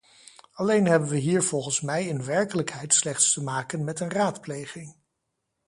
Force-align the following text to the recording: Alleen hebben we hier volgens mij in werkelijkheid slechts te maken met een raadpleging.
Alleen 0.51 0.85
hebben 0.85 1.09
we 1.09 1.17
hier 1.17 1.43
volgens 1.43 1.81
mij 1.81 2.05
in 2.05 2.23
werkelijkheid 2.25 2.93
slechts 2.93 3.33
te 3.33 3.43
maken 3.43 3.83
met 3.83 3.99
een 3.99 4.09
raadpleging. 4.11 4.95